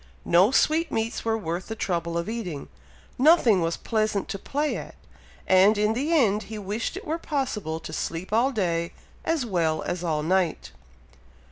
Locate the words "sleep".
7.93-8.33